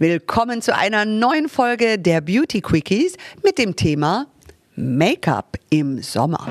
Willkommen 0.00 0.62
zu 0.62 0.74
einer 0.74 1.04
neuen 1.04 1.46
Folge 1.46 1.98
der 1.98 2.22
Beauty 2.22 2.62
Quickies 2.62 3.18
mit 3.44 3.58
dem 3.58 3.76
Thema 3.76 4.28
Make-up 4.74 5.58
im 5.68 6.00
Sommer. 6.00 6.48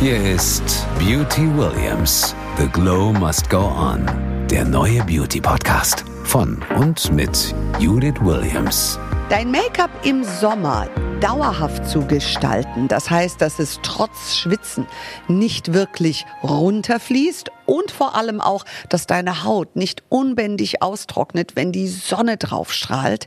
Hier 0.00 0.16
ist 0.34 0.88
Beauty 0.98 1.42
Williams. 1.56 2.34
The 2.58 2.66
Glow 2.66 3.12
Must 3.12 3.48
Go 3.48 3.58
On. 3.58 4.04
Der 4.50 4.64
neue 4.64 5.04
Beauty 5.04 5.40
Podcast 5.40 6.04
von 6.24 6.60
und 6.76 7.12
mit 7.12 7.54
Judith 7.78 8.20
Williams. 8.22 8.98
Dein 9.28 9.52
Make-up 9.52 9.90
im 10.04 10.24
Sommer 10.24 10.88
dauerhaft 11.24 11.88
zu 11.88 12.06
gestalten, 12.06 12.86
das 12.86 13.08
heißt, 13.08 13.40
dass 13.40 13.58
es 13.58 13.80
trotz 13.82 14.36
Schwitzen 14.36 14.86
nicht 15.26 15.72
wirklich 15.72 16.26
runterfließt 16.42 17.50
und 17.64 17.90
vor 17.90 18.14
allem 18.14 18.42
auch, 18.42 18.66
dass 18.90 19.06
deine 19.06 19.42
Haut 19.42 19.74
nicht 19.74 20.02
unbändig 20.10 20.82
austrocknet, 20.82 21.56
wenn 21.56 21.72
die 21.72 21.88
Sonne 21.88 22.36
drauf 22.36 22.74
strahlt, 22.74 23.26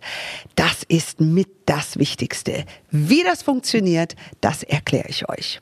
das 0.56 0.84
ist 0.88 1.22
mit 1.22 1.50
das 1.66 1.98
Wichtigste. 1.98 2.66
Wie 2.92 3.24
das 3.24 3.42
funktioniert, 3.42 4.16
das 4.42 4.62
erkläre 4.62 5.10
ich 5.10 5.28
euch. 5.28 5.60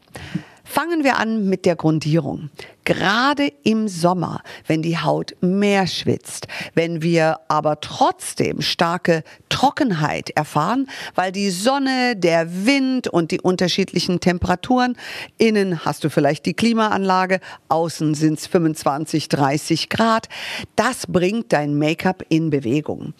Fangen 0.67 1.03
wir 1.03 1.17
an 1.19 1.47
mit 1.47 1.65
der 1.65 1.75
Grundierung. 1.75 2.49
Gerade 2.83 3.53
im 3.63 3.87
Sommer, 3.87 4.41
wenn 4.65 4.81
die 4.81 4.97
Haut 4.97 5.35
mehr 5.39 5.85
schwitzt, 5.85 6.47
wenn 6.73 7.03
wir 7.03 7.39
aber 7.47 7.79
trotzdem 7.79 8.61
starke 8.61 9.23
Trockenheit 9.55 10.31
erfahren, 10.31 10.89
weil 11.15 11.31
die 11.31 11.49
Sonne, 11.49 12.17
der 12.17 12.65
Wind 12.65 13.07
und 13.07 13.31
die 13.31 13.39
unterschiedlichen 13.39 14.19
Temperaturen, 14.19 14.97
innen 15.37 15.85
hast 15.85 16.03
du 16.03 16.09
vielleicht 16.09 16.45
die 16.45 16.53
Klimaanlage, 16.53 17.39
außen 17.69 18.15
sind 18.15 18.37
es 18.37 18.47
25, 18.47 19.29
30 19.29 19.87
Grad, 19.87 20.27
das 20.75 21.07
bringt 21.07 21.53
dein 21.53 21.77
Make-up 21.77 22.25
in 22.27 22.49
Bewegung. 22.49 23.13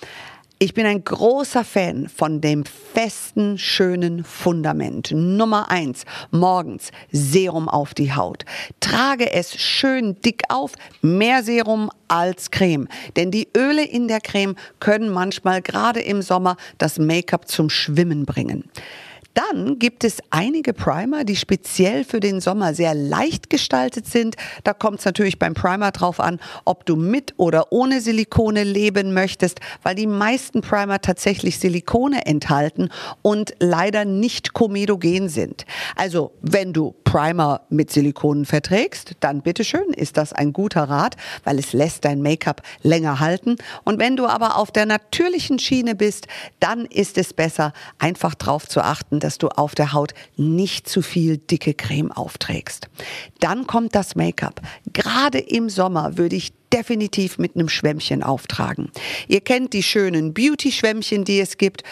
Ich 0.58 0.73
bin 0.73 0.86
ein 0.86 1.04
großer 1.04 1.66
Fan 1.66 2.08
von 2.08 2.39
dem 2.39 2.64
festen, 2.64 3.58
schönen 3.58 4.23
Fundament. 4.23 5.12
Nummer 5.12 5.70
eins, 5.70 6.06
morgens 6.31 6.92
Serum 7.12 7.67
auf 7.67 7.94
die 7.94 8.14
Haut. 8.14 8.45
Trage 8.80 9.34
es 9.34 9.59
schön 9.59 10.16
dick 10.22 10.44
auf, 10.47 10.72
mehr 11.02 11.44
Serum 11.44 11.92
als 12.08 12.52
Creme. 12.52 12.88
Denn 13.17 13.31
die 13.31 13.50
Öle 13.56 13.84
in 13.84 14.08
der 14.08 14.22
Creme 14.22 14.56
können 14.80 15.09
manchmal 15.09 15.62
gerade 15.62 16.00
im 16.00 16.22
Sommer 16.22 16.56
das 16.78 17.00
Make-up 17.00 17.50
zum 17.50 17.69
Schwimmen 17.69 18.25
bringen. 18.25 18.69
Dann 19.34 19.80
gibt 19.80 20.04
es 20.04 20.20
einige 20.30 20.73
Primer, 20.73 21.23
die 21.23 21.36
speziell 21.36 22.04
für 22.04 22.20
den 22.20 22.40
Sommer 22.40 22.73
sehr 22.73 22.94
leicht 22.94 23.50
gestaltet 23.50 24.08
sind. 24.08 24.36
Da 24.64 24.73
kommt 24.73 25.00
es 25.00 25.06
natürlich 25.06 25.40
beim 25.40 25.54
Primer 25.54 25.92
drauf 25.92 26.20
an, 26.20 26.40
ob 26.64 26.86
du 26.86 26.95
mit 26.95 27.34
oder 27.38 27.72
ohne 27.72 28.02
Silikone 28.02 28.64
leben 28.64 29.14
möchtest, 29.14 29.59
weil 29.84 29.96
die 29.96 30.08
meisten 30.08 30.62
Primer 30.62 31.02
tatsächlich 31.02 31.59
Silikone 31.59 32.26
enthalten 32.26 32.90
und 33.22 33.53
leider 33.59 34.06
nicht 34.06 34.53
komedogen 34.53 35.30
sind. 35.30 35.66
Also, 35.96 36.31
wenn 36.42 36.72
du 36.72 36.96
Primer 37.03 37.62
mit 37.70 37.92
Silikonen 37.92 38.46
verträgst, 38.46 39.14
dann 39.22 39.42
bitteschön, 39.42 39.94
ist 39.94 40.18
das 40.18 40.34
ein 40.34 40.53
guter 40.53 40.84
Rat, 40.84 41.16
weil 41.44 41.59
es 41.59 41.72
lässt 41.72 42.03
dein 42.03 42.22
Make-up 42.22 42.62
länger 42.84 43.20
halten. 43.20 43.56
Und 43.84 44.00
wenn 44.00 44.18
du 44.18 44.26
aber 44.28 44.58
auf 44.58 44.72
der 44.72 44.86
natürlichen 44.86 45.59
Schiene 45.59 45.96
bist, 45.96 46.28
dann 46.59 46.86
ist 46.86 47.18
es 47.18 47.34
besser, 47.34 47.73
einfach 48.00 48.36
darauf 48.36 48.68
zu 48.68 48.81
achten, 48.81 49.14
dass 49.19 49.38
du 49.38 49.49
auf 49.49 49.75
der 49.75 49.94
Haut 49.94 50.13
nicht 50.38 50.88
zu 50.88 51.02
viel 51.02 51.38
dicke 51.38 51.73
Creme 51.73 52.11
aufträgst. 52.11 52.89
Dann 53.39 53.67
kommt 53.67 53.95
das 53.95 54.16
Make-up. 54.16 54.61
Gerade 54.94 55.39
im 55.39 55.69
Sommer 55.69 56.17
würde 56.17 56.35
ich 56.35 56.53
definitiv 56.73 57.38
mit 57.38 57.55
einem 57.55 57.69
Schwämmchen 57.69 58.23
auftragen. 58.23 58.91
Ihr 59.27 59.41
kennt 59.41 59.73
die 59.73 59.83
schönen 59.83 60.33
Beauty-Schwämmchen, 60.33 61.23
die 61.23 61.39
es 61.39 61.57
gibt. 61.57 61.83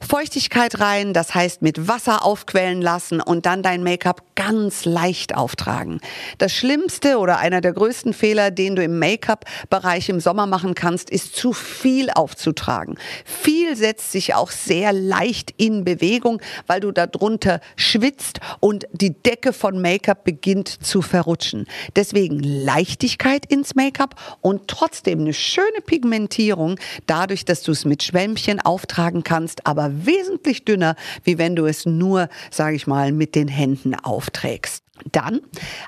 Feuchtigkeit 0.00 0.80
rein, 0.80 1.12
das 1.12 1.34
heißt 1.34 1.62
mit 1.62 1.88
Wasser 1.88 2.24
aufquellen 2.24 2.80
lassen 2.80 3.20
und 3.20 3.46
dann 3.46 3.62
dein 3.62 3.82
Make-up 3.82 4.22
ganz 4.34 4.84
leicht 4.84 5.34
auftragen. 5.34 6.00
Das 6.38 6.52
Schlimmste 6.52 7.18
oder 7.18 7.38
einer 7.38 7.60
der 7.60 7.72
größten 7.72 8.12
Fehler, 8.12 8.50
den 8.50 8.76
du 8.76 8.82
im 8.82 8.98
Make-up-Bereich 8.98 10.08
im 10.08 10.20
Sommer 10.20 10.46
machen 10.46 10.74
kannst, 10.74 11.10
ist 11.10 11.34
zu 11.34 11.52
viel 11.52 12.10
aufzutragen. 12.10 12.96
Viel 13.24 13.76
setzt 13.76 14.12
sich 14.12 14.34
auch 14.34 14.50
sehr 14.50 14.92
leicht 14.92 15.52
in 15.56 15.84
Bewegung, 15.84 16.40
weil 16.66 16.80
du 16.80 16.92
darunter 16.92 17.60
schwitzt 17.76 18.40
und 18.60 18.86
die 18.92 19.14
Decke 19.14 19.52
von 19.52 19.80
Make-up 19.80 20.24
beginnt 20.24 20.68
zu 20.68 21.02
verrutschen. 21.02 21.66
Deswegen 21.96 22.40
Leichtigkeit 22.40 23.46
ins 23.46 23.74
Make-up 23.74 24.14
und 24.40 24.68
trotzdem 24.68 25.20
eine 25.20 25.34
schöne 25.34 25.80
Pigmentierung, 25.84 26.78
dadurch, 27.06 27.44
dass 27.44 27.62
du 27.62 27.72
es 27.72 27.84
mit 27.84 28.02
Schwämmchen 28.02 28.60
auftragen 28.60 29.24
kannst, 29.24 29.66
aber 29.66 29.87
wesentlich 30.06 30.64
dünner, 30.64 30.96
wie 31.24 31.38
wenn 31.38 31.56
du 31.56 31.66
es 31.66 31.86
nur, 31.86 32.28
sage 32.50 32.76
ich 32.76 32.86
mal, 32.86 33.12
mit 33.12 33.34
den 33.34 33.48
Händen 33.48 33.94
aufträgst. 33.94 34.82
Dann 35.12 35.40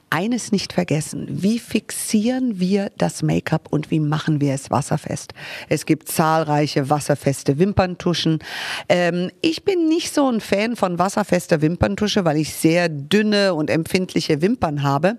eines 0.08 0.52
nicht 0.52 0.72
vergessen. 0.72 1.26
Wie 1.28 1.58
fixieren 1.58 2.60
wir 2.60 2.90
das 2.96 3.22
Make-up 3.22 3.68
und 3.70 3.90
wie 3.90 4.00
machen 4.00 4.40
wir 4.40 4.54
es 4.54 4.70
wasserfest? 4.70 5.34
Es 5.68 5.84
gibt 5.84 6.08
zahlreiche 6.08 6.90
wasserfeste 6.90 7.58
Wimperntuschen. 7.58 8.38
Ähm, 8.88 9.30
ich 9.40 9.64
bin 9.64 9.88
nicht 9.88 10.14
so 10.14 10.30
ein 10.30 10.40
Fan 10.40 10.76
von 10.76 10.98
wasserfester 10.98 11.60
Wimperntusche, 11.60 12.24
weil 12.24 12.36
ich 12.36 12.54
sehr 12.54 12.88
dünne 12.88 13.54
und 13.54 13.68
empfindliche 13.68 14.42
Wimpern 14.42 14.82
habe. 14.82 15.18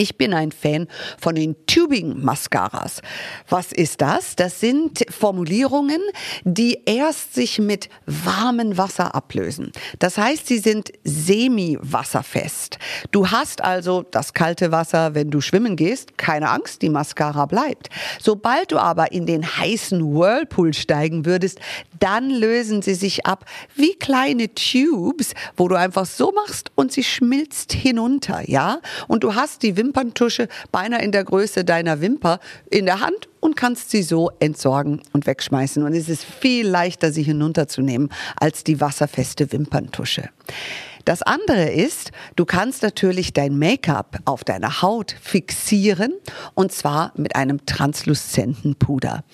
Ich 0.00 0.16
bin 0.16 0.32
ein 0.32 0.52
Fan 0.52 0.86
von 1.20 1.34
den 1.34 1.56
Tubing 1.66 2.24
Mascaras. 2.24 3.02
Was 3.48 3.72
ist 3.72 4.00
das? 4.00 4.36
Das 4.36 4.60
sind 4.60 5.04
Formulierungen, 5.10 6.00
die 6.44 6.82
erst 6.86 7.34
sich 7.34 7.58
mit 7.58 7.88
warmem 8.06 8.78
Wasser 8.78 9.16
ablösen. 9.16 9.72
Das 9.98 10.16
heißt, 10.16 10.46
sie 10.46 10.58
sind 10.58 10.92
semi-wasserfest. 11.02 12.78
Du 13.10 13.32
hast 13.32 13.60
also 13.64 14.04
das 14.08 14.34
kalte 14.34 14.70
Wasser, 14.70 15.16
wenn 15.16 15.32
du 15.32 15.40
schwimmen 15.40 15.74
gehst, 15.74 16.16
keine 16.16 16.50
Angst, 16.50 16.82
die 16.82 16.90
Mascara 16.90 17.46
bleibt. 17.46 17.88
Sobald 18.20 18.70
du 18.70 18.78
aber 18.78 19.10
in 19.10 19.26
den 19.26 19.44
heißen 19.44 20.14
Whirlpool 20.14 20.74
steigen 20.74 21.26
würdest, 21.26 21.58
dann 22.00 22.30
lösen 22.30 22.82
sie 22.82 22.94
sich 22.94 23.26
ab 23.26 23.44
wie 23.74 23.94
kleine 23.94 24.54
Tubes, 24.54 25.34
wo 25.56 25.68
du 25.68 25.76
einfach 25.76 26.06
so 26.06 26.32
machst 26.32 26.70
und 26.74 26.92
sie 26.92 27.04
schmilzt 27.04 27.72
hinunter, 27.72 28.48
ja? 28.48 28.80
Und 29.06 29.24
du 29.24 29.34
hast 29.34 29.62
die 29.62 29.76
Wimpern 29.76 29.98
Wimperntusche 29.98 30.48
beinahe 30.72 31.02
in 31.02 31.12
der 31.12 31.24
Größe 31.24 31.64
deiner 31.64 32.00
Wimper 32.00 32.40
in 32.70 32.86
der 32.86 33.00
Hand 33.00 33.28
und 33.40 33.56
kannst 33.56 33.90
sie 33.90 34.02
so 34.02 34.30
entsorgen 34.38 35.02
und 35.12 35.26
wegschmeißen. 35.26 35.82
Und 35.82 35.94
es 35.94 36.08
ist 36.08 36.24
viel 36.24 36.66
leichter, 36.66 37.12
sie 37.12 37.22
hinunterzunehmen 37.22 38.10
als 38.36 38.64
die 38.64 38.80
wasserfeste 38.80 39.52
Wimperntusche. 39.52 40.30
Das 41.04 41.22
andere 41.22 41.70
ist, 41.70 42.12
du 42.36 42.44
kannst 42.44 42.82
natürlich 42.82 43.32
dein 43.32 43.58
Make-up 43.58 44.18
auf 44.24 44.44
deiner 44.44 44.82
Haut 44.82 45.16
fixieren 45.20 46.12
und 46.54 46.70
zwar 46.70 47.12
mit 47.16 47.34
einem 47.34 47.64
transluzenten 47.64 48.74
Puder. 48.76 49.24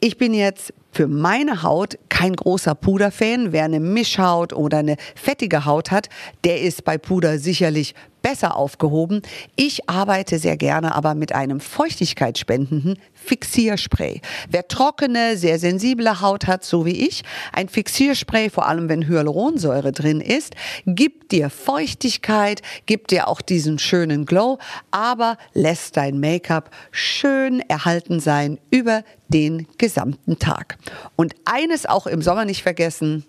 Ich 0.00 0.18
bin 0.18 0.34
jetzt 0.34 0.72
für 0.96 1.08
meine 1.08 1.62
Haut 1.62 1.98
kein 2.08 2.34
großer 2.34 2.74
Puderfan. 2.74 3.52
Wer 3.52 3.64
eine 3.64 3.80
Mischhaut 3.80 4.54
oder 4.54 4.78
eine 4.78 4.96
fettige 5.14 5.66
Haut 5.66 5.90
hat, 5.90 6.08
der 6.44 6.62
ist 6.62 6.84
bei 6.84 6.96
Puder 6.96 7.38
sicherlich 7.38 7.94
besser 8.26 8.56
aufgehoben. 8.56 9.22
Ich 9.54 9.88
arbeite 9.88 10.40
sehr 10.40 10.56
gerne 10.56 10.96
aber 10.96 11.14
mit 11.14 11.32
einem 11.32 11.60
feuchtigkeitsspendenden 11.60 12.98
Fixierspray. 13.14 14.20
Wer 14.50 14.66
trockene, 14.66 15.36
sehr 15.36 15.60
sensible 15.60 16.20
Haut 16.20 16.48
hat, 16.48 16.64
so 16.64 16.84
wie 16.84 17.06
ich, 17.06 17.22
ein 17.52 17.68
Fixierspray, 17.68 18.50
vor 18.50 18.66
allem 18.66 18.88
wenn 18.88 19.06
Hyaluronsäure 19.06 19.92
drin 19.92 20.20
ist, 20.20 20.56
gibt 20.86 21.30
dir 21.30 21.50
Feuchtigkeit, 21.50 22.62
gibt 22.86 23.12
dir 23.12 23.28
auch 23.28 23.40
diesen 23.40 23.78
schönen 23.78 24.26
Glow, 24.26 24.58
aber 24.90 25.38
lässt 25.54 25.96
dein 25.96 26.18
Make-up 26.18 26.70
schön 26.90 27.60
erhalten 27.60 28.18
sein 28.18 28.58
über 28.72 29.04
den 29.28 29.68
gesamten 29.78 30.40
Tag. 30.40 30.78
Und 31.14 31.36
eines 31.44 31.86
auch 31.86 32.08
im 32.08 32.22
Sommer 32.22 32.44
nicht 32.44 32.64
vergessen, 32.64 33.24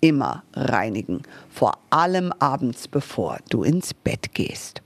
immer 0.00 0.42
reinigen, 0.54 1.22
vor 1.50 1.78
allem 1.90 2.32
abends, 2.38 2.88
bevor 2.88 3.38
du 3.50 3.62
ins 3.62 3.94
Bett 3.94 4.34
gehst. 4.34 4.82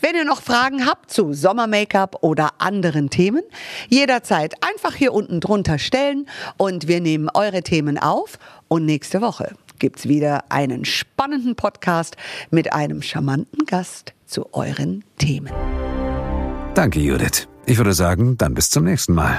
Wenn 0.00 0.14
ihr 0.14 0.24
noch 0.24 0.40
Fragen 0.40 0.86
habt 0.86 1.10
zu 1.10 1.32
Sommer-Make-up 1.32 2.22
oder 2.22 2.52
anderen 2.58 3.10
Themen, 3.10 3.42
jederzeit 3.88 4.54
einfach 4.62 4.94
hier 4.94 5.12
unten 5.12 5.40
drunter 5.40 5.78
stellen 5.78 6.26
und 6.56 6.88
wir 6.88 7.00
nehmen 7.00 7.28
eure 7.32 7.62
Themen 7.62 7.98
auf 7.98 8.38
und 8.68 8.84
nächste 8.84 9.20
Woche 9.20 9.54
gibt 9.78 10.00
es 10.00 10.08
wieder 10.08 10.44
einen 10.50 10.84
spannenden 10.84 11.54
Podcast 11.54 12.16
mit 12.50 12.72
einem 12.72 13.02
charmanten 13.02 13.64
Gast 13.66 14.12
zu 14.26 14.52
euren 14.52 15.04
Themen. 15.18 15.52
Danke, 16.74 17.00
Judith. 17.00 17.48
Ich 17.66 17.76
würde 17.76 17.92
sagen, 17.92 18.36
dann 18.38 18.54
bis 18.54 18.70
zum 18.70 18.84
nächsten 18.84 19.14
Mal. 19.14 19.38